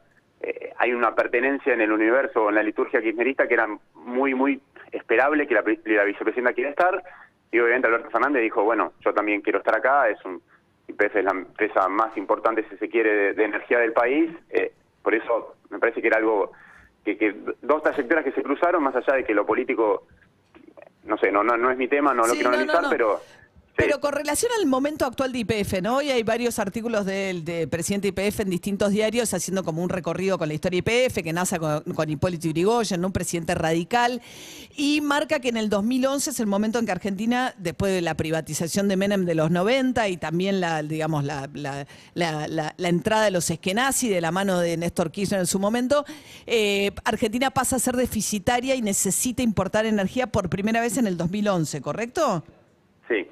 eh, 0.41 0.73
hay 0.79 0.93
una 0.93 1.15
pertenencia 1.15 1.75
en 1.75 1.83
el 1.83 1.93
universo, 1.93 2.48
en 2.48 2.55
la 2.55 2.62
liturgia 2.62 3.01
kirchnerista, 3.03 3.47
que 3.47 3.55
era 3.55 3.69
muy, 3.95 4.34
muy 4.34 4.61
esperable 4.91 5.47
que 5.47 5.55
la, 5.55 5.62
la 5.84 6.05
vicepresidenta 6.05 6.55
quiera 6.55 6.71
estar, 6.71 7.03
y 7.53 7.59
obviamente 7.61 7.89
Alberto 7.89 8.11
Fernández 8.11 8.43
dijo, 8.43 8.65
bueno, 8.65 8.93
yo 9.05 9.12
también 9.12 9.41
quiero 9.43 9.59
estar 9.59 9.77
acá, 9.77 10.09
es 10.09 10.25
un 10.25 10.43
es 10.87 11.25
la 11.25 11.31
empresa 11.31 11.89
más 11.89 12.17
importante, 12.17 12.65
si 12.69 12.77
se 12.77 12.89
quiere, 12.89 13.11
de, 13.15 13.33
de 13.34 13.45
energía 13.45 13.78
del 13.78 13.93
país, 13.93 14.31
eh, 14.51 14.73
por 15.05 15.14
eso 15.14 15.55
me 15.69 15.78
parece 15.78 16.00
que 16.00 16.08
era 16.08 16.16
algo, 16.16 16.50
que, 17.05 17.16
que 17.16 17.36
dos 17.60 17.83
trayectorias 17.83 18.24
que 18.24 18.33
se 18.33 18.42
cruzaron, 18.42 18.83
más 18.83 18.97
allá 18.97 19.14
de 19.14 19.24
que 19.24 19.34
lo 19.34 19.44
político, 19.44 20.08
no 21.05 21.19
sé, 21.19 21.30
no, 21.30 21.44
no, 21.44 21.56
no 21.58 21.70
es 21.70 21.77
mi 21.77 21.86
tema, 21.86 22.14
no 22.14 22.27
lo 22.27 22.33
quiero 22.33 22.50
no, 22.50 22.56
analizar, 22.56 22.83
no. 22.83 22.91
pero... 22.91 23.20
Pero 23.77 23.98
con 23.98 24.12
relación 24.12 24.53
al 24.61 24.67
momento 24.67 25.05
actual 25.05 25.33
de 25.33 25.41
IPF, 25.41 25.83
¿no? 25.83 25.97
Hoy 25.97 26.08
hay 26.08 26.22
varios 26.22 26.61
artículos 26.61 27.06
del 27.06 27.44
de 27.44 27.67
presidente 27.67 28.08
IPF 28.08 28.41
en 28.41 28.50
distintos 28.50 28.91
diarios 28.91 29.34
haciendo 29.34 29.64
como 29.64 29.83
un 29.83 29.89
recorrido 29.89 30.39
con 30.39 30.47
la 30.47 30.55
historia 30.55 30.78
IPF, 30.78 31.22
que 31.25 31.33
nace 31.33 31.58
con, 31.58 31.83
Hipólito 32.08 32.47
Yrigoyen, 32.47 33.00
¿no? 33.00 33.08
un 33.08 33.12
presidente 33.12 33.53
radical, 33.56 34.22
y 34.77 35.00
marca 35.00 35.41
que 35.41 35.48
en 35.48 35.56
el 35.56 35.70
2011 35.70 36.31
es 36.31 36.39
el 36.39 36.47
momento 36.47 36.78
en 36.78 36.86
que 36.86 36.92
Argentina, 36.92 37.53
después 37.58 37.92
de 37.92 38.00
la 38.00 38.16
privatización 38.16 38.86
de 38.86 38.97
Menem 38.97 39.25
de 39.25 39.34
los 39.34 39.50
90 39.50 40.09
y 40.09 40.19
también 40.19 40.61
la, 40.61 40.84
digamos, 40.84 41.25
la, 41.25 41.48
entrada 42.78 43.25
de 43.25 43.31
los 43.33 43.50
eskenazi 43.50 44.09
de 44.09 44.20
la 44.20 44.31
mano 44.31 44.61
de 44.61 44.77
Néstor 44.77 45.11
Kirchner 45.11 45.41
en 45.41 45.47
su 45.48 45.59
momento, 45.59 46.05
eh, 46.47 46.92
Argentina 47.05 47.50
pasa 47.50 47.75
a 47.77 47.78
ser 47.81 47.97
deficitaria 47.97 48.77
y 48.77 48.83
necesita 48.83 49.42
importar 49.42 49.84
energía 49.84 50.28
por 50.28 50.48
primera 50.48 50.81
vez 50.81 50.97
en 50.97 51.09
el 51.09 51.16
2011, 51.16 51.81
¿correcto? 51.81 52.44
Sí. 53.08 53.28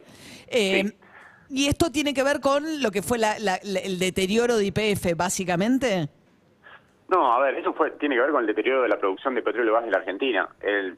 Eh, 0.48 0.82
Sí. 0.84 0.92
¿Y 1.54 1.66
esto 1.68 1.90
tiene 1.92 2.14
que 2.14 2.22
ver 2.22 2.40
con 2.40 2.64
lo 2.82 2.90
que 2.90 3.02
fue 3.02 3.18
la- 3.18 3.38
la- 3.38 3.58
la- 3.62 3.80
el 3.80 3.98
deterioro 3.98 4.56
de 4.56 4.64
IPF, 4.66 5.14
básicamente? 5.14 6.08
No, 7.08 7.30
a 7.30 7.40
ver, 7.40 7.56
eso 7.56 7.74
fue, 7.74 7.90
tiene 7.92 8.14
que 8.14 8.22
ver 8.22 8.30
con 8.30 8.40
el 8.40 8.46
deterioro 8.46 8.82
de 8.82 8.88
la 8.88 8.98
producción 8.98 9.34
de 9.34 9.42
petróleo 9.42 9.72
y 9.72 9.74
gas 9.74 9.84
de 9.84 9.90
la 9.90 9.98
Argentina. 9.98 10.48
El 10.62 10.96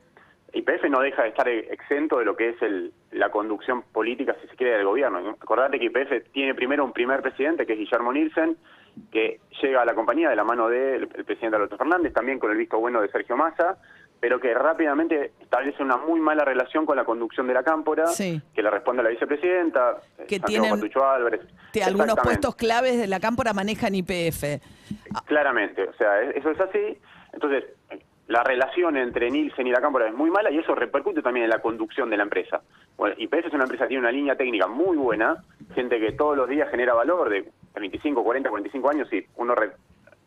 IPF 0.52 0.88
no 0.88 1.00
deja 1.00 1.22
de 1.24 1.30
estar 1.30 1.48
exento 1.48 2.20
de 2.20 2.24
lo 2.24 2.36
que 2.36 2.50
es 2.50 2.62
el, 2.62 2.92
la 3.10 3.30
conducción 3.30 3.82
política, 3.82 4.36
si 4.40 4.46
se 4.46 4.54
quiere, 4.54 4.74
del 4.76 4.84
gobierno. 4.86 5.30
Acordate 5.40 5.80
que 5.80 5.86
IPF 5.86 6.30
tiene 6.32 6.54
primero 6.54 6.84
un 6.84 6.92
primer 6.92 7.20
presidente, 7.20 7.66
que 7.66 7.72
es 7.72 7.78
Guillermo 7.80 8.12
Nielsen, 8.12 8.56
que 9.10 9.40
llega 9.60 9.82
a 9.82 9.84
la 9.84 9.94
compañía 9.96 10.30
de 10.30 10.36
la 10.36 10.44
mano 10.44 10.68
del 10.68 11.08
el 11.16 11.24
presidente 11.24 11.56
Alberto 11.56 11.76
Fernández, 11.78 12.12
también 12.12 12.38
con 12.38 12.52
el 12.52 12.58
visto 12.58 12.78
bueno 12.78 13.00
de 13.00 13.08
Sergio 13.08 13.36
Massa, 13.36 13.76
pero 14.24 14.40
que 14.40 14.54
rápidamente 14.54 15.32
establece 15.38 15.82
una 15.82 15.98
muy 15.98 16.18
mala 16.18 16.46
relación 16.46 16.86
con 16.86 16.96
la 16.96 17.04
conducción 17.04 17.46
de 17.46 17.52
la 17.52 17.62
cámpora, 17.62 18.06
Sí. 18.06 18.40
que 18.54 18.62
le 18.62 18.70
responde 18.70 19.00
a 19.00 19.04
la 19.04 19.10
vicepresidenta, 19.10 19.98
Que 20.26 20.38
Santiago 20.38 20.46
tienen 20.46 20.70
Patucho 20.80 21.06
Álvarez. 21.06 21.42
Que 21.74 21.84
algunos 21.84 22.16
puestos 22.22 22.56
claves 22.56 22.96
de 22.98 23.06
la 23.06 23.20
cámpora 23.20 23.52
manejan 23.52 23.94
IPF. 23.94 24.62
Claramente, 25.26 25.82
o 25.86 25.92
sea, 25.92 26.22
e- 26.22 26.38
eso 26.38 26.50
es 26.52 26.58
así. 26.58 26.98
Entonces, 27.34 27.64
la 28.28 28.42
relación 28.44 28.96
entre 28.96 29.30
Nielsen 29.30 29.66
y 29.66 29.72
la 29.72 29.82
Cámpora 29.82 30.08
es 30.08 30.14
muy 30.14 30.30
mala 30.30 30.50
y 30.50 30.56
eso 30.56 30.74
repercute 30.74 31.20
también 31.20 31.44
en 31.44 31.50
la 31.50 31.58
conducción 31.60 32.08
de 32.08 32.16
la 32.16 32.22
empresa. 32.22 32.62
Bueno, 32.96 33.14
IPF 33.18 33.48
es 33.48 33.52
una 33.52 33.64
empresa 33.64 33.84
que 33.84 33.88
tiene 33.88 34.00
una 34.04 34.10
línea 34.12 34.36
técnica 34.36 34.66
muy 34.68 34.96
buena, 34.96 35.36
gente 35.74 36.00
que 36.00 36.12
todos 36.12 36.34
los 36.34 36.48
días 36.48 36.70
genera 36.70 36.94
valor 36.94 37.28
de 37.28 37.46
35, 37.74 38.24
40, 38.24 38.48
45 38.48 38.88
años 38.88 39.12
y 39.12 39.22
uno 39.36 39.54
re- 39.54 39.72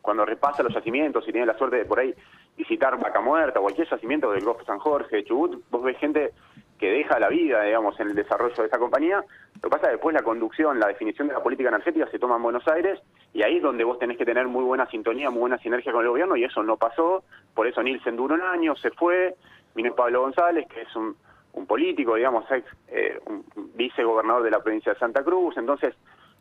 cuando 0.03 0.23
repasa 0.23 0.61
los 0.61 0.71
yacimientos 0.75 1.27
y 1.27 1.31
tiene 1.31 1.47
la 1.47 1.57
suerte 1.57 1.77
de 1.77 1.85
por 1.85 1.99
ahí 1.99 2.13
visitar 2.57 2.99
Vaca 2.99 3.21
Muerta, 3.21 3.59
cualquier 3.59 3.87
yacimiento 3.87 4.31
del 4.31 4.43
Golfo 4.43 4.65
San 4.65 4.79
Jorge, 4.79 5.23
Chubut, 5.23 5.63
vos 5.69 5.83
ves 5.83 5.97
gente 5.97 6.33
que 6.79 6.91
deja 6.91 7.19
la 7.19 7.29
vida, 7.29 7.63
digamos, 7.63 7.99
en 7.99 8.09
el 8.09 8.15
desarrollo 8.15 8.55
de 8.55 8.67
esa 8.67 8.77
compañía. 8.77 9.23
Lo 9.55 9.61
que 9.61 9.69
pasa 9.69 9.83
es 9.83 9.87
que 9.87 9.93
después 9.93 10.13
la 10.13 10.21
conducción, 10.21 10.79
la 10.79 10.87
definición 10.87 11.27
de 11.27 11.33
la 11.33 11.41
política 11.41 11.69
energética 11.69 12.07
se 12.11 12.19
toma 12.19 12.35
en 12.35 12.43
Buenos 12.43 12.67
Aires 12.67 12.99
y 13.33 13.41
ahí 13.43 13.57
es 13.57 13.63
donde 13.63 13.83
vos 13.83 13.97
tenés 13.99 14.17
que 14.17 14.25
tener 14.25 14.47
muy 14.47 14.63
buena 14.63 14.87
sintonía, 14.87 15.29
muy 15.29 15.41
buena 15.41 15.57
sinergia 15.59 15.91
con 15.91 16.03
el 16.03 16.09
gobierno 16.09 16.35
y 16.35 16.43
eso 16.43 16.61
no 16.63 16.77
pasó. 16.77 17.23
Por 17.55 17.67
eso 17.67 17.81
Nielsen 17.81 18.15
duró 18.15 18.35
un 18.35 18.41
año, 18.41 18.75
se 18.75 18.91
fue, 18.91 19.35
vino 19.73 19.95
Pablo 19.95 20.21
González, 20.21 20.67
que 20.67 20.81
es 20.81 20.95
un, 20.95 21.15
un 21.53 21.65
político, 21.65 22.15
digamos, 22.15 22.45
ex 22.51 22.67
eh, 22.89 23.19
un 23.25 23.43
vicegobernador 23.75 24.43
de 24.43 24.51
la 24.51 24.61
provincia 24.61 24.93
de 24.93 24.99
Santa 24.99 25.23
Cruz. 25.23 25.57
Entonces, 25.57 25.95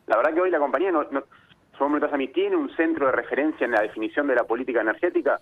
la 0.05 0.17
verdad 0.17 0.33
que 0.33 0.41
hoy 0.41 0.51
la 0.51 0.59
compañía, 0.59 0.91
no, 0.91 1.03
no, 1.09 1.23
si 1.77 1.83
a 1.83 2.17
mí, 2.17 2.27
tiene 2.29 2.55
un 2.55 2.69
centro 2.75 3.07
de 3.07 3.11
referencia 3.11 3.65
en 3.65 3.71
la 3.71 3.81
definición 3.81 4.27
de 4.27 4.35
la 4.35 4.43
política 4.43 4.81
energética 4.81 5.39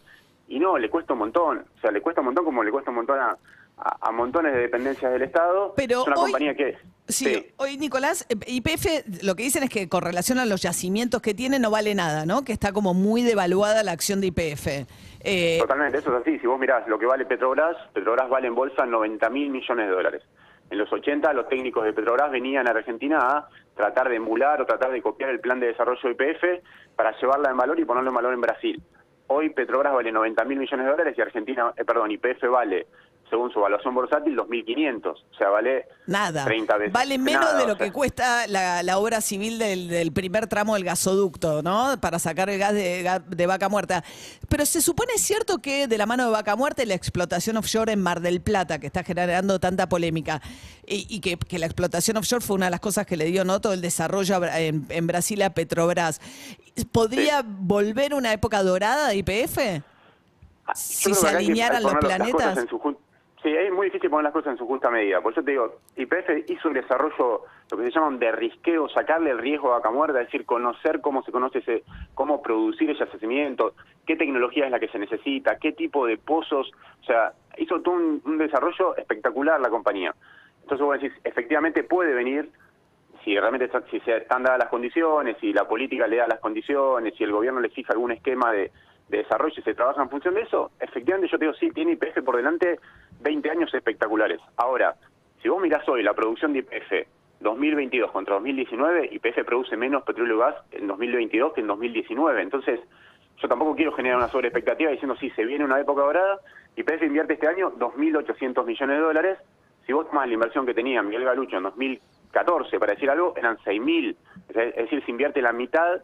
y 0.47 0.59
no, 0.59 0.77
le 0.77 0.89
cuesta 0.89 1.13
un 1.13 1.19
montón. 1.19 1.65
O 1.77 1.79
sea, 1.81 1.91
le 1.91 2.01
cuesta 2.01 2.21
un 2.21 2.25
montón 2.25 2.45
como 2.45 2.63
le 2.63 2.71
cuesta 2.71 2.91
un 2.91 2.97
montón 2.97 3.19
a, 3.19 3.37
a- 3.77 3.97
a 4.01 4.11
montones 4.11 4.53
de 4.53 4.59
dependencias 4.61 5.11
del 5.11 5.21
Estado. 5.23 5.73
Pero 5.75 6.01
es 6.01 6.07
una 6.07 6.15
hoy- 6.17 6.31
compañía 6.31 6.55
que... 6.55 6.77
Sí, 7.07 7.53
hoy 7.57 7.77
Nicolás, 7.77 8.25
eh, 8.29 8.35
IPF 8.47 9.23
lo 9.23 9.35
que 9.35 9.43
dicen 9.43 9.61
es 9.61 9.69
que 9.69 9.87
con 9.87 10.01
relación 10.01 10.39
a 10.39 10.45
los 10.45 10.63
yacimientos 10.63 11.21
que 11.21 11.35
tiene 11.35 11.59
no 11.59 11.69
vale 11.69 11.93
nada, 11.93 12.25
¿no? 12.25 12.43
Que 12.43 12.51
está 12.51 12.71
como 12.73 12.95
muy 12.95 13.21
devaluada 13.21 13.83
la 13.83 13.91
acción 13.91 14.21
de 14.21 14.27
IPF. 14.27 14.87
Eh, 15.19 15.57
Totalmente, 15.59 15.99
eso 15.99 16.15
es 16.15 16.21
así. 16.21 16.39
Si 16.39 16.47
vos 16.47 16.59
mirás 16.59 16.87
lo 16.87 16.97
que 16.97 17.05
vale 17.05 17.25
Petrobras, 17.25 17.75
Petrobras 17.93 18.27
vale 18.27 18.47
en 18.47 18.55
bolsa 18.55 18.85
90 18.87 19.29
mil 19.29 19.51
millones 19.51 19.87
de 19.87 19.91
dólares. 19.93 20.23
En 20.71 20.79
los 20.79 20.91
80 20.91 21.31
los 21.33 21.47
técnicos 21.47 21.83
de 21.85 21.93
Petrobras 21.93 22.31
venían 22.31 22.67
a 22.67 22.71
Argentina 22.71 23.19
a 23.19 23.49
tratar 23.75 24.09
de 24.09 24.15
emular 24.15 24.59
o 24.61 24.65
tratar 24.65 24.91
de 24.91 25.01
copiar 25.03 25.29
el 25.29 25.39
plan 25.39 25.59
de 25.59 25.67
desarrollo 25.67 26.01
de 26.03 26.09
IPF 26.11 26.95
para 26.95 27.15
llevarla 27.19 27.51
en 27.51 27.57
valor 27.57 27.79
y 27.79 27.85
ponerlo 27.85 28.09
en 28.09 28.15
valor 28.15 28.33
en 28.33 28.41
Brasil. 28.41 28.81
Hoy 29.27 29.49
Petrobras 29.49 29.93
vale 29.93 30.11
90 30.11 30.45
mil 30.45 30.59
millones 30.59 30.85
de 30.85 30.91
dólares 30.91 31.15
y 31.17 31.21
Argentina, 31.21 31.73
eh, 31.75 31.83
perdón, 31.83 32.11
IPF 32.11 32.47
vale, 32.49 32.87
según 33.29 33.51
su 33.51 33.59
evaluación 33.59 33.93
bursátil, 33.95 34.35
2.500. 34.37 35.07
O 35.07 35.35
sea, 35.37 35.49
vale 35.49 35.87
Nada. 36.07 36.45
30 36.45 36.77
veces. 36.77 36.93
Vale 36.93 37.17
menos 37.17 37.41
Nada, 37.45 37.57
de 37.57 37.67
lo 37.67 37.75
sea. 37.75 37.85
que 37.87 37.91
cuesta 37.91 38.47
la, 38.47 38.83
la 38.83 38.97
obra 38.99 39.21
civil 39.21 39.57
del, 39.57 39.87
del 39.87 40.11
primer 40.11 40.47
tramo 40.47 40.75
del 40.75 40.83
gasoducto, 40.83 41.61
¿no? 41.63 41.99
Para 41.99 42.19
sacar 42.19 42.49
el 42.49 42.59
gas 42.59 42.73
de, 42.73 43.45
vaca 43.47 43.67
muerta. 43.69 44.03
Pero 44.47 44.65
se 44.65 44.81
supone 44.81 45.13
cierto 45.17 45.57
que 45.59 45.87
de 45.87 45.97
la 45.97 46.05
mano 46.05 46.25
de 46.25 46.31
vaca 46.31 46.55
muerta 46.55 46.83
y 46.83 46.85
la 46.85 46.93
explotación 46.95 47.57
offshore 47.57 47.91
en 47.91 48.01
Mar 48.01 48.21
del 48.21 48.41
Plata, 48.41 48.79
que 48.79 48.87
está 48.87 49.03
generando 49.03 49.59
tanta 49.59 49.89
polémica, 49.89 50.41
y, 50.85 51.07
y 51.09 51.19
que, 51.19 51.37
que 51.37 51.57
la 51.59 51.65
explotación 51.65 52.17
offshore 52.17 52.43
fue 52.43 52.55
una 52.55 52.65
de 52.67 52.71
las 52.71 52.79
cosas 52.79 53.05
que 53.05 53.17
le 53.17 53.25
dio 53.25 53.43
¿no? 53.43 53.59
todo 53.61 53.73
el 53.73 53.81
desarrollo 53.81 54.43
en, 54.45 54.85
en 54.89 55.07
Brasil 55.07 55.41
a 55.41 55.49
Petrobras. 55.51 56.21
¿Podría 56.91 57.43
volver 57.45 58.13
una 58.13 58.33
época 58.33 58.61
dorada 58.61 59.07
de 59.09 59.15
IPF? 59.17 59.57
Yo 60.67 60.73
Si 60.73 61.13
se 61.13 61.27
alinearan 61.27 61.83
los 61.83 61.93
poner 61.93 62.19
las 62.19 62.19
cosas 62.19 62.31
planetas. 62.33 62.57
en 62.63 62.69
su 62.69 62.79
Sí, 63.45 63.55
es 63.55 63.71
muy 63.71 63.85
difícil 63.85 64.09
poner 64.09 64.23
las 64.23 64.33
cosas 64.33 64.53
en 64.53 64.57
su 64.57 64.65
justa 64.65 64.89
medida. 64.89 65.21
Por 65.21 65.31
eso 65.31 65.43
te 65.43 65.51
digo, 65.51 65.75
IPF 65.95 66.49
hizo 66.49 66.67
un 66.67 66.73
desarrollo, 66.73 67.43
lo 67.69 67.77
que 67.77 67.83
se 67.83 67.91
llama 67.91 68.07
un 68.07 68.17
de 68.17 68.31
risqueo, 68.31 68.89
sacarle 68.89 69.29
el 69.29 69.37
riesgo 69.37 69.71
a 69.71 69.77
vaca 69.77 69.91
muerta, 69.91 70.19
es 70.19 70.25
decir, 70.25 70.47
conocer 70.47 70.99
cómo 70.99 71.21
se 71.21 71.31
conoce 71.31 71.59
ese, 71.59 71.83
cómo 72.15 72.41
producir 72.41 72.89
ese 72.89 73.05
yacimiento, 73.05 73.75
qué 74.07 74.15
tecnología 74.15 74.65
es 74.65 74.71
la 74.71 74.79
que 74.79 74.87
se 74.87 74.97
necesita, 74.97 75.59
qué 75.59 75.73
tipo 75.73 76.07
de 76.07 76.17
pozos, 76.17 76.71
o 77.01 77.03
sea, 77.03 77.33
hizo 77.57 77.81
todo 77.81 77.93
un, 77.93 78.19
un 78.25 78.39
desarrollo 78.39 78.97
espectacular 78.97 79.61
la 79.61 79.69
compañía. 79.69 80.15
Entonces 80.63 80.83
vos 80.83 80.99
decís, 80.99 81.15
efectivamente 81.23 81.83
puede 81.83 82.15
venir, 82.15 82.49
si 83.23 83.39
realmente 83.39 83.69
si 83.91 83.99
se 83.99 84.17
están 84.17 84.41
dadas 84.41 84.57
las 84.57 84.69
condiciones, 84.69 85.37
si 85.39 85.53
la 85.53 85.67
política 85.67 86.07
le 86.07 86.17
da 86.17 86.25
las 86.27 86.39
condiciones, 86.39 87.13
si 87.15 87.23
el 87.23 87.31
gobierno 87.31 87.59
le 87.59 87.69
fija 87.69 87.93
algún 87.93 88.11
esquema 88.11 88.51
de, 88.51 88.71
de 89.09 89.19
desarrollo 89.19 89.53
y 89.55 89.61
se 89.61 89.75
trabaja 89.75 90.01
en 90.01 90.09
función 90.09 90.33
de 90.33 90.41
eso, 90.41 90.71
efectivamente 90.79 91.29
yo 91.31 91.37
te 91.37 91.45
digo, 91.45 91.55
sí, 91.57 91.69
tiene 91.71 91.91
IPF 91.91 92.23
por 92.23 92.37
delante 92.37 92.79
20 93.21 93.49
años 93.49 93.73
espectaculares. 93.73 94.39
Ahora, 94.57 94.95
si 95.41 95.49
vos 95.49 95.61
mirás 95.61 95.87
hoy 95.87 96.03
la 96.03 96.13
producción 96.13 96.53
de 96.53 96.59
IPF 96.59 97.07
2022 97.39 98.11
contra 98.11 98.35
2019, 98.35 99.09
YPF 99.11 99.45
produce 99.45 99.77
menos 99.77 100.03
petróleo 100.03 100.37
y 100.37 100.39
gas 100.39 100.55
en 100.71 100.87
2022 100.87 101.53
que 101.53 101.61
en 101.61 101.67
2019. 101.67 102.41
Entonces, 102.41 102.79
yo 103.37 103.47
tampoco 103.47 103.75
quiero 103.75 103.91
generar 103.91 104.17
una 104.17 104.27
sobreexpectativa 104.27 104.91
diciendo, 104.91 105.15
sí, 105.17 105.29
se 105.31 105.45
viene 105.45 105.65
una 105.65 105.79
época 105.79 106.01
dorada, 106.01 106.39
YPF 106.75 107.03
invierte 107.03 107.33
este 107.33 107.47
año 107.47 107.71
2.800 107.73 108.65
millones 108.65 108.97
de 108.97 109.03
dólares. 109.03 109.37
Si 109.85 109.93
vos 109.93 110.07
tomás 110.07 110.27
la 110.27 110.33
inversión 110.33 110.65
que 110.65 110.73
tenía 110.73 111.01
Miguel 111.03 111.25
Galucho 111.25 111.57
en 111.57 111.63
2014, 111.63 112.79
para 112.79 112.93
decir 112.93 113.09
algo, 113.09 113.33
eran 113.37 113.57
6.000. 113.57 114.15
Es 114.49 114.75
decir, 114.75 115.03
se 115.05 115.11
invierte 115.11 115.41
la 115.41 115.53
mitad 115.53 116.01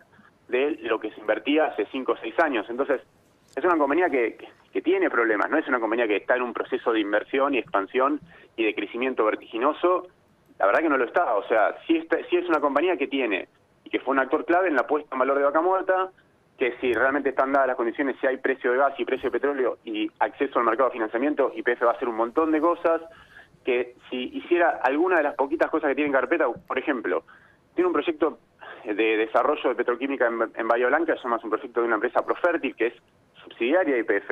de 0.49 0.77
lo 0.81 0.99
que 0.99 1.11
se 1.11 1.19
invertía 1.19 1.65
hace 1.65 1.87
5 1.91 2.11
o 2.11 2.17
6 2.17 2.39
años. 2.39 2.69
Entonces, 2.69 3.01
es 3.55 3.63
una 3.63 3.77
compañía 3.77 4.09
que, 4.09 4.37
que 4.71 4.81
tiene 4.81 5.09
problemas, 5.09 5.49
no 5.49 5.57
es 5.57 5.67
una 5.67 5.79
compañía 5.79 6.07
que 6.07 6.17
está 6.17 6.35
en 6.35 6.43
un 6.43 6.53
proceso 6.53 6.93
de 6.93 6.99
inversión 6.99 7.53
y 7.53 7.57
expansión 7.57 8.19
y 8.55 8.63
de 8.63 8.73
crecimiento 8.73 9.25
vertiginoso. 9.25 10.07
La 10.59 10.65
verdad 10.65 10.81
que 10.81 10.89
no 10.89 10.97
lo 10.97 11.05
está. 11.05 11.35
O 11.35 11.47
sea, 11.47 11.75
sí, 11.87 11.97
está, 11.97 12.17
sí 12.29 12.37
es 12.37 12.47
una 12.47 12.59
compañía 12.59 12.95
que 12.97 13.07
tiene 13.07 13.47
y 13.83 13.89
que 13.89 13.99
fue 13.99 14.13
un 14.13 14.19
actor 14.19 14.45
clave 14.45 14.69
en 14.69 14.75
la 14.75 14.87
puesta 14.87 15.09
en 15.13 15.19
valor 15.19 15.37
de 15.37 15.43
vaca 15.43 15.61
muerta, 15.61 16.11
que 16.57 16.77
si 16.79 16.93
realmente 16.93 17.29
están 17.29 17.51
dadas 17.51 17.67
las 17.67 17.75
condiciones, 17.75 18.15
si 18.21 18.27
hay 18.27 18.37
precio 18.37 18.71
de 18.71 18.77
gas 18.77 18.93
y 18.99 19.05
precio 19.05 19.29
de 19.29 19.39
petróleo 19.39 19.79
y 19.83 20.09
acceso 20.19 20.59
al 20.59 20.65
mercado 20.65 20.89
de 20.89 20.93
financiamiento, 20.93 21.51
YPF 21.55 21.83
va 21.83 21.91
a 21.91 21.93
hacer 21.93 22.07
un 22.07 22.15
montón 22.15 22.51
de 22.51 22.61
cosas, 22.61 23.01
que 23.65 23.95
si 24.09 24.37
hiciera 24.37 24.79
alguna 24.83 25.17
de 25.17 25.23
las 25.23 25.35
poquitas 25.35 25.69
cosas 25.69 25.89
que 25.89 25.95
tiene 25.95 26.09
en 26.09 26.13
carpeta, 26.13 26.45
por 26.67 26.77
ejemplo, 26.77 27.23
tiene 27.73 27.87
un 27.87 27.93
proyecto 27.93 28.37
de 28.85 29.17
desarrollo 29.17 29.69
de 29.69 29.75
petroquímica 29.75 30.27
en, 30.27 30.67
Bahía 30.67 30.87
Blanca, 30.87 31.15
se 31.15 31.23
llama 31.23 31.39
un 31.43 31.49
proyecto 31.49 31.81
de 31.81 31.87
una 31.87 31.95
empresa 31.95 32.25
Profértil, 32.25 32.75
que 32.75 32.87
es 32.87 32.93
subsidiaria 33.43 33.95
de 33.95 34.01
IPF, 34.01 34.27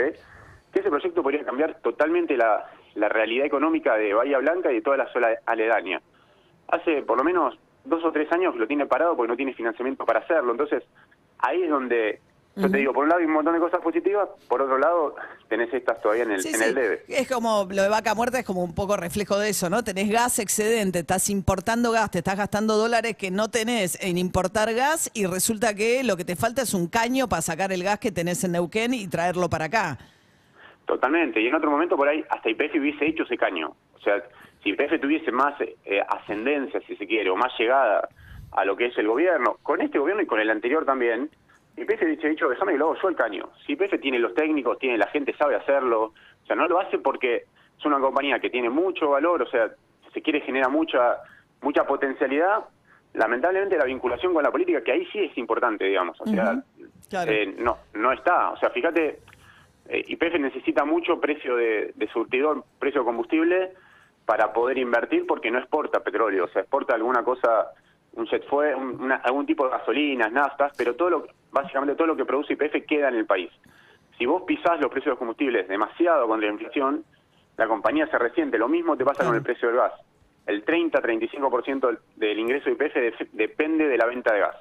que 0.71 0.79
ese 0.79 0.89
proyecto 0.89 1.23
podría 1.23 1.43
cambiar 1.43 1.79
totalmente 1.81 2.37
la, 2.37 2.69
la 2.95 3.09
realidad 3.09 3.45
económica 3.45 3.95
de 3.95 4.13
Bahía 4.13 4.37
Blanca 4.39 4.71
y 4.71 4.75
de 4.75 4.81
toda 4.81 4.97
la 4.97 5.11
zona 5.11 5.29
aledaña. 5.45 6.01
Hace 6.67 7.01
por 7.01 7.17
lo 7.17 7.23
menos 7.23 7.57
dos 7.85 8.03
o 8.03 8.11
tres 8.11 8.31
años 8.31 8.55
lo 8.55 8.67
tiene 8.67 8.85
parado 8.85 9.15
porque 9.15 9.29
no 9.29 9.37
tiene 9.37 9.53
financiamiento 9.53 10.05
para 10.05 10.19
hacerlo. 10.19 10.51
Entonces, 10.51 10.83
ahí 11.39 11.63
es 11.63 11.69
donde 11.69 12.19
yo 12.59 12.69
te 12.69 12.77
digo, 12.77 12.93
por 12.93 13.03
un 13.03 13.09
lado 13.09 13.19
hay 13.19 13.25
un 13.25 13.33
montón 13.33 13.53
de 13.53 13.59
cosas 13.59 13.81
positivas, 13.81 14.29
por 14.47 14.61
otro 14.61 14.77
lado 14.77 15.15
tenés 15.47 15.73
estas 15.73 16.01
todavía 16.01 16.23
en 16.23 16.31
el, 16.31 16.45
en 16.45 16.61
el 16.61 16.75
debe. 16.75 17.03
Es 17.07 17.29
como 17.29 17.67
lo 17.69 17.83
de 17.83 17.89
vaca 17.89 18.13
muerta 18.15 18.39
es 18.39 18.45
como 18.45 18.63
un 18.63 18.75
poco 18.75 18.97
reflejo 18.97 19.37
de 19.39 19.49
eso, 19.49 19.69
¿no? 19.69 19.83
Tenés 19.83 20.09
gas 20.09 20.39
excedente, 20.39 20.99
estás 20.99 21.29
importando 21.29 21.91
gas, 21.91 22.11
te 22.11 22.19
estás 22.19 22.37
gastando 22.37 22.75
dólares 22.77 23.15
que 23.15 23.31
no 23.31 23.49
tenés 23.49 24.01
en 24.03 24.17
importar 24.17 24.73
gas 24.73 25.09
y 25.13 25.25
resulta 25.25 25.73
que 25.73 26.03
lo 26.03 26.17
que 26.17 26.25
te 26.25 26.35
falta 26.35 26.61
es 26.61 26.73
un 26.73 26.87
caño 26.87 27.27
para 27.29 27.41
sacar 27.41 27.71
el 27.71 27.83
gas 27.83 27.99
que 27.99 28.11
tenés 28.11 28.43
en 28.43 28.51
Neuquén 28.53 28.93
y 28.93 29.07
traerlo 29.07 29.49
para 29.49 29.65
acá. 29.65 29.97
Totalmente, 30.85 31.39
y 31.39 31.47
en 31.47 31.55
otro 31.55 31.69
momento 31.69 31.95
por 31.95 32.07
ahí 32.07 32.23
hasta 32.29 32.49
IPF 32.49 32.75
hubiese 32.79 33.05
hecho 33.05 33.23
ese 33.23 33.37
caño. 33.37 33.75
O 33.95 33.99
sea, 33.99 34.23
si 34.63 34.69
IPF 34.69 34.99
tuviese 34.99 35.31
más 35.31 35.53
eh, 35.61 36.01
ascendencia, 36.07 36.81
si 36.87 36.95
se 36.95 37.07
quiere, 37.07 37.29
o 37.29 37.35
más 37.35 37.53
llegada 37.57 38.09
a 38.51 38.65
lo 38.65 38.75
que 38.75 38.87
es 38.87 38.97
el 38.97 39.07
gobierno, 39.07 39.57
con 39.61 39.81
este 39.81 39.99
gobierno 39.99 40.23
y 40.23 40.25
con 40.25 40.39
el 40.39 40.49
anterior 40.49 40.85
también, 40.85 41.29
YPF 41.79 42.05
dice, 42.05 42.29
dicho, 42.29 42.49
déjame 42.49 42.73
que 42.73 42.77
lo 42.77 42.91
hago 42.91 43.01
yo 43.01 43.09
el 43.09 43.15
caño. 43.15 43.49
Si 43.65 43.73
YPF 43.73 43.99
tiene 44.01 44.19
los 44.19 44.33
técnicos, 44.33 44.79
tiene 44.79 44.97
la 44.97 45.07
gente, 45.07 45.35
sabe 45.37 45.55
hacerlo. 45.55 46.13
O 46.43 46.45
sea, 46.45 46.55
no 46.55 46.67
lo 46.67 46.79
hace 46.79 46.99
porque 46.99 47.45
es 47.77 47.85
una 47.85 47.99
compañía 47.99 48.39
que 48.39 48.49
tiene 48.49 48.69
mucho 48.69 49.09
valor, 49.09 49.41
o 49.41 49.49
sea, 49.49 49.69
se 50.13 50.21
quiere 50.21 50.41
generar 50.41 50.69
mucha 50.69 51.17
mucha 51.61 51.85
potencialidad. 51.85 52.65
Lamentablemente 53.13 53.77
la 53.77 53.85
vinculación 53.85 54.33
con 54.33 54.43
la 54.43 54.51
política, 54.51 54.81
que 54.83 54.91
ahí 54.91 55.05
sí 55.11 55.19
es 55.19 55.37
importante, 55.37 55.85
digamos. 55.85 56.19
O 56.21 56.25
sea, 56.25 56.61
eh, 57.25 57.55
no, 57.57 57.77
no 57.93 58.11
está. 58.11 58.51
O 58.51 58.57
sea, 58.57 58.69
fíjate, 58.69 59.19
eh, 59.87 60.03
YPF 60.07 60.39
necesita 60.39 60.85
mucho 60.85 61.19
precio 61.19 61.55
de, 61.55 61.91
de 61.95 62.07
surtidor, 62.09 62.63
precio 62.77 63.01
de 63.01 63.05
combustible 63.05 63.73
para 64.25 64.53
poder 64.53 64.77
invertir 64.77 65.25
porque 65.25 65.49
no 65.49 65.57
exporta 65.57 66.01
petróleo, 66.01 66.45
o 66.45 66.47
sea, 66.49 66.61
exporta 66.61 66.93
alguna 66.93 67.23
cosa 67.23 67.71
un 68.13 68.25
jet 68.27 68.45
fue, 68.47 68.73
algún 69.23 69.45
tipo 69.45 69.65
de 69.65 69.71
gasolinas, 69.71 70.31
naftas, 70.31 70.73
pero 70.77 70.95
todo 70.95 71.09
lo, 71.09 71.27
básicamente 71.51 71.95
todo 71.95 72.07
lo 72.07 72.15
que 72.15 72.25
produce 72.25 72.53
IPF 72.53 72.85
queda 72.87 73.09
en 73.09 73.15
el 73.15 73.25
país. 73.25 73.49
Si 74.17 74.25
vos 74.25 74.43
pisás 74.45 74.79
los 74.79 74.91
precios 74.91 75.05
de 75.05 75.11
los 75.11 75.19
combustibles 75.19 75.67
demasiado 75.67 76.27
con 76.27 76.41
la 76.41 76.47
inflación, 76.47 77.05
la 77.57 77.67
compañía 77.67 78.07
se 78.07 78.17
resiente. 78.17 78.57
Lo 78.57 78.67
mismo 78.67 78.97
te 78.97 79.05
pasa 79.05 79.25
con 79.25 79.35
el 79.35 79.41
precio 79.41 79.69
del 79.69 79.77
gas. 79.77 79.93
El 80.45 80.65
30-35% 80.65 81.87
del, 81.87 81.99
del, 82.15 82.39
ingreso 82.39 82.69
de 82.69 82.71
IPF 82.71 83.31
depende 83.33 83.87
de 83.87 83.97
la 83.97 84.05
venta 84.05 84.33
de 84.33 84.39
gas. 84.41 84.55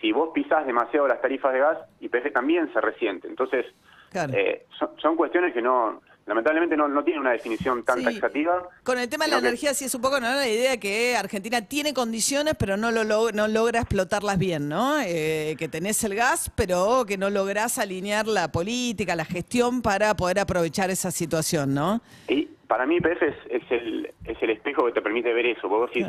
Si 0.00 0.12
vos 0.12 0.30
pisás 0.32 0.66
demasiado 0.66 1.06
las 1.08 1.20
tarifas 1.20 1.52
de 1.52 1.58
gas, 1.58 1.78
IPF 2.00 2.32
también 2.32 2.72
se 2.72 2.80
resiente. 2.80 3.28
Entonces, 3.28 3.66
eh, 4.14 4.66
son, 5.00 5.16
cuestiones 5.16 5.52
que 5.52 5.60
no, 5.60 6.00
lamentablemente 6.28 6.76
no, 6.76 6.86
no 6.86 7.02
tiene 7.02 7.20
una 7.20 7.32
definición 7.32 7.82
tan 7.82 8.04
taxativa. 8.04 8.62
Con 8.84 8.98
el 8.98 9.08
tema 9.08 9.24
de 9.24 9.32
la 9.32 9.38
energía 9.38 9.72
sí 9.72 9.86
es 9.86 9.94
un 9.94 10.02
poco 10.02 10.20
¿no? 10.20 10.26
la 10.26 10.46
idea 10.46 10.78
que 10.78 11.16
Argentina 11.16 11.62
tiene 11.62 11.94
condiciones 11.94 12.54
pero 12.58 12.76
no 12.76 12.90
lo 12.90 13.32
no 13.32 13.48
logra 13.48 13.80
explotarlas 13.80 14.38
bien, 14.38 14.68
¿no? 14.68 15.00
Eh, 15.00 15.56
que 15.58 15.68
tenés 15.68 16.04
el 16.04 16.14
gas 16.14 16.52
pero 16.54 17.04
que 17.06 17.16
no 17.16 17.30
lográs 17.30 17.78
alinear 17.78 18.26
la 18.26 18.52
política, 18.52 19.16
la 19.16 19.24
gestión 19.24 19.80
para 19.80 20.14
poder 20.14 20.38
aprovechar 20.40 20.90
esa 20.90 21.10
situación, 21.10 21.74
¿no? 21.74 22.02
Y 22.28 22.46
para 22.66 22.84
mí 22.84 22.96
IPF 22.96 23.22
es, 23.22 23.36
es, 23.48 23.70
el, 23.70 24.12
es 24.26 24.42
el 24.42 24.50
espejo 24.50 24.84
que 24.84 24.92
te 24.92 25.00
permite 25.00 25.32
ver 25.32 25.46
eso. 25.46 25.68
Decís, 25.86 26.06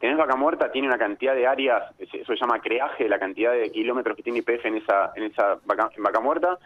tenés 0.00 0.16
vaca 0.16 0.34
muerta, 0.34 0.72
tiene 0.72 0.88
una 0.88 0.98
cantidad 0.98 1.34
de 1.36 1.46
áreas, 1.46 1.84
eso 2.00 2.32
se 2.34 2.40
llama 2.40 2.60
creaje, 2.60 3.08
la 3.08 3.20
cantidad 3.20 3.52
de 3.52 3.70
kilómetros 3.70 4.16
que 4.16 4.24
tiene 4.24 4.40
IPF 4.40 4.66
en 4.66 4.76
esa, 4.78 5.12
en 5.14 5.24
esa 5.24 5.58
vaca, 5.64 5.90
en 5.96 6.02
vaca 6.02 6.18
muerta 6.18 6.58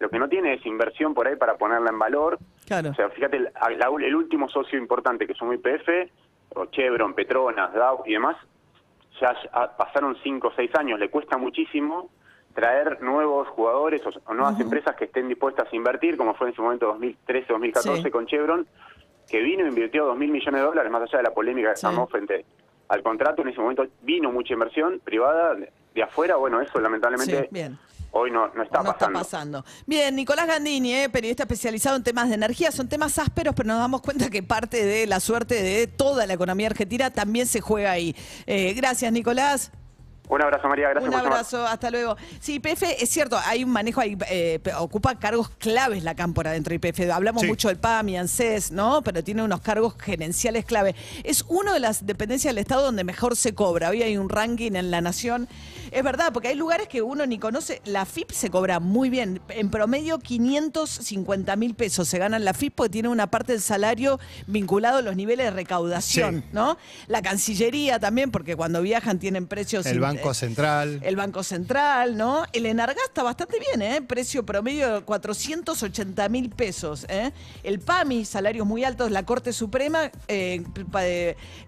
lo 0.00 0.08
que 0.08 0.18
no 0.18 0.28
tiene 0.28 0.54
es 0.54 0.66
inversión 0.66 1.14
por 1.14 1.28
ahí 1.28 1.36
para 1.36 1.56
ponerla 1.56 1.90
en 1.90 1.98
valor. 1.98 2.38
Claro. 2.66 2.90
O 2.90 2.94
sea, 2.94 3.10
fíjate, 3.10 3.36
el, 3.36 3.50
el 4.02 4.14
último 4.16 4.48
socio 4.48 4.78
importante 4.78 5.26
que 5.26 5.34
son 5.34 5.52
IPF, 5.52 5.88
o 6.56 6.66
Chevron, 6.66 7.14
Petronas, 7.14 7.72
Dow 7.72 8.02
y 8.06 8.14
demás, 8.14 8.36
ya 9.20 9.36
pasaron 9.76 10.16
5 10.22 10.48
o 10.48 10.52
6 10.56 10.74
años, 10.76 10.98
le 10.98 11.10
cuesta 11.10 11.36
muchísimo 11.36 12.10
traer 12.54 13.00
nuevos 13.02 13.46
jugadores 13.48 14.02
o, 14.04 14.34
nuevas 14.34 14.58
empresas 14.58 14.96
que 14.96 15.04
estén 15.04 15.28
dispuestas 15.28 15.68
a 15.70 15.76
invertir, 15.76 16.16
como 16.16 16.34
fue 16.34 16.48
en 16.48 16.54
su 16.54 16.62
momento 16.62 16.96
2013-2014 16.98 18.10
con 18.10 18.26
Chevron, 18.26 18.66
que 19.28 19.40
vino 19.40 19.64
e 19.64 19.68
invirtió 19.68 20.06
2 20.06 20.16
mil 20.16 20.30
millones 20.30 20.60
de 20.60 20.66
dólares, 20.66 20.90
más 20.90 21.02
allá 21.02 21.18
de 21.18 21.24
la 21.24 21.34
polémica 21.34 21.68
que 21.68 21.74
estamos 21.74 22.10
frente 22.10 22.46
al 22.90 23.02
contrato, 23.02 23.42
en 23.42 23.48
ese 23.48 23.60
momento 23.60 23.86
vino 24.02 24.30
mucha 24.30 24.52
inversión 24.52 25.00
privada 25.02 25.54
de, 25.94 26.02
afuera, 26.02 26.36
bueno, 26.36 26.60
eso 26.60 26.78
lamentablemente... 26.80 27.48
bien 27.50 27.78
hoy 28.12 28.30
no, 28.30 28.48
no, 28.54 28.62
está, 28.62 28.82
pasando. 28.82 29.64
Bien, 29.86 30.14
Nicolás 30.16 30.46
Gandini, 30.46 30.94
eh, 30.94 31.08
periodista 31.08 31.44
especializado 31.44 31.96
en 31.96 32.02
temas 32.02 32.28
de 32.28 32.34
energía, 32.34 32.72
son 32.72 32.88
temas 32.88 33.18
ásperos, 33.18 33.54
pero 33.54 33.68
nos 33.68 33.78
damos 33.78 34.00
cuenta 34.00 34.30
que 34.30 34.42
parte 34.42 34.84
de 34.84 35.06
la 35.06 35.20
suerte 35.20 35.62
de 35.62 35.86
toda 35.86 36.26
la 36.26 36.34
economía 36.34 36.68
argentina 36.68 37.10
también 37.10 37.46
se 37.46 37.60
juega 37.60 37.92
ahí. 37.92 38.16
Eh, 38.46 38.74
gracias, 38.74 39.12
Nicolás. 39.12 39.70
Un 40.30 40.42
abrazo, 40.42 40.68
María. 40.68 40.90
Gracias 40.90 41.12
Un 41.12 41.18
abrazo, 41.18 41.66
hasta 41.66 41.90
luego. 41.90 42.16
Sí, 42.38 42.54
IPF, 42.54 42.84
es 43.00 43.08
cierto, 43.10 43.36
hay 43.44 43.64
un 43.64 43.70
manejo, 43.70 44.00
eh, 44.02 44.60
ocupa 44.78 45.18
cargos 45.18 45.50
claves 45.50 46.04
la 46.04 46.14
cámpora 46.14 46.52
dentro 46.52 46.70
de 46.70 46.76
IPF. 46.76 47.10
Hablamos 47.10 47.44
mucho 47.44 47.66
del 47.66 47.78
PAMI, 47.78 48.16
ANSES, 48.16 48.70
¿no? 48.70 49.02
Pero 49.02 49.24
tiene 49.24 49.42
unos 49.42 49.60
cargos 49.60 49.96
gerenciales 49.98 50.64
clave. 50.64 50.94
Es 51.24 51.44
una 51.48 51.72
de 51.72 51.80
las 51.80 52.06
dependencias 52.06 52.54
del 52.54 52.58
Estado 52.58 52.82
donde 52.82 53.02
mejor 53.02 53.34
se 53.34 53.54
cobra. 53.54 53.88
Hoy 53.88 54.02
hay 54.02 54.16
un 54.16 54.28
ranking 54.28 54.72
en 54.74 54.92
La 54.92 55.00
Nación. 55.00 55.48
Es 55.90 56.04
verdad, 56.04 56.32
porque 56.32 56.48
hay 56.48 56.54
lugares 56.54 56.86
que 56.86 57.02
uno 57.02 57.26
ni 57.26 57.40
conoce. 57.40 57.82
La 57.84 58.04
FIP 58.04 58.30
se 58.30 58.50
cobra 58.50 58.78
muy 58.78 59.10
bien. 59.10 59.40
En 59.48 59.68
promedio, 59.70 60.20
550 60.20 61.56
mil 61.56 61.74
pesos 61.74 62.06
se 62.06 62.18
ganan 62.18 62.44
la 62.44 62.54
FIP 62.54 62.74
porque 62.76 62.90
tiene 62.90 63.08
una 63.08 63.28
parte 63.28 63.52
del 63.52 63.60
salario 63.60 64.20
vinculado 64.46 64.98
a 64.98 65.02
los 65.02 65.16
niveles 65.16 65.46
de 65.46 65.50
recaudación, 65.50 66.44
¿no? 66.52 66.78
La 67.08 67.20
Cancillería 67.20 67.98
también, 67.98 68.30
porque 68.30 68.54
cuando 68.54 68.80
viajan 68.80 69.18
tienen 69.18 69.48
precios. 69.48 69.86
El 69.86 69.98
Banco 69.98 70.19
Central. 70.34 71.00
El 71.02 71.16
Banco 71.16 71.42
Central, 71.42 72.16
¿no? 72.16 72.44
El 72.52 72.66
Enargá 72.66 73.00
está 73.06 73.22
bastante 73.22 73.58
bien, 73.58 73.82
¿eh? 73.82 74.02
Precio 74.02 74.44
promedio 74.44 74.94
de 74.94 75.00
480 75.02 76.28
mil 76.28 76.50
pesos. 76.50 77.06
¿eh? 77.08 77.32
El 77.62 77.80
PAMI, 77.80 78.24
salarios 78.24 78.66
muy 78.66 78.84
altos, 78.84 79.10
la 79.10 79.24
Corte 79.24 79.52
Suprema, 79.52 80.10
eh, 80.28 80.64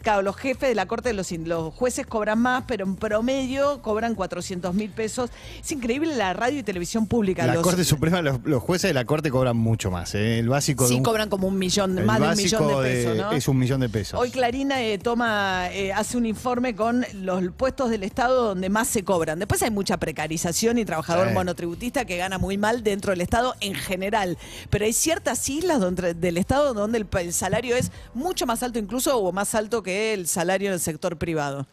claro, 0.02 0.22
los 0.22 0.36
jefes 0.36 0.68
de 0.68 0.74
la 0.74 0.86
Corte, 0.86 1.12
los, 1.12 1.30
los 1.32 1.74
jueces 1.74 2.06
cobran 2.06 2.38
más, 2.38 2.64
pero 2.66 2.84
en 2.84 2.96
promedio 2.96 3.82
cobran 3.82 4.14
400 4.14 4.74
mil 4.74 4.90
pesos. 4.90 5.30
Es 5.60 5.72
increíble 5.72 6.14
la 6.16 6.32
radio 6.32 6.58
y 6.58 6.62
televisión 6.62 7.06
pública. 7.06 7.46
La 7.46 7.60
Corte 7.62 7.84
Suprema, 7.84 8.22
los, 8.22 8.62
jueces 8.62 8.90
de 8.90 8.94
la 8.94 9.04
Corte 9.04 9.30
cobran 9.30 9.56
mucho 9.56 9.90
más. 9.90 10.14
¿eh? 10.14 10.38
El 10.38 10.48
básico. 10.48 10.86
Sí, 10.86 11.02
cobran 11.02 11.28
como 11.28 11.48
un 11.48 11.58
millón, 11.58 12.04
más 12.04 12.20
de 12.20 12.28
un 12.28 12.36
millón 12.36 12.68
de 12.68 12.74
pesos. 12.82 13.16
¿no? 13.16 13.32
Es 13.32 13.48
un 13.48 13.58
millón 13.58 13.80
de 13.80 13.88
pesos. 13.88 14.20
Hoy 14.20 14.30
Clarina 14.30 14.76
toma, 15.02 15.66
hace 15.94 16.16
un 16.16 16.26
informe 16.26 16.74
con 16.74 17.04
los 17.14 17.42
puestos 17.56 17.90
del 17.90 18.02
Estado 18.02 18.41
donde 18.44 18.68
más 18.68 18.88
se 18.88 19.04
cobran. 19.04 19.38
Después 19.38 19.62
hay 19.62 19.70
mucha 19.70 19.96
precarización 19.96 20.78
y 20.78 20.84
trabajador 20.84 21.32
monotributista 21.32 22.04
que 22.04 22.16
gana 22.16 22.38
muy 22.38 22.58
mal 22.58 22.82
dentro 22.82 23.10
del 23.12 23.20
Estado 23.20 23.54
en 23.60 23.74
general. 23.74 24.38
Pero 24.70 24.84
hay 24.84 24.92
ciertas 24.92 25.48
islas 25.48 25.80
donde, 25.80 26.14
del 26.14 26.38
Estado 26.38 26.74
donde 26.74 26.98
el, 26.98 27.32
salario 27.32 27.76
es 27.76 27.90
mucho 28.14 28.46
más 28.46 28.62
alto 28.62 28.78
incluso 28.78 29.18
o 29.18 29.32
más 29.32 29.54
alto 29.54 29.82
que 29.82 30.14
el 30.14 30.26
salario 30.26 30.68
en 30.68 30.74
el 30.74 30.80
sector 30.80 31.16
privado. 31.16 31.66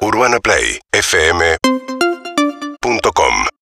Urbana 0.00 0.40
Play, 0.40 0.80
FM. 0.92 1.56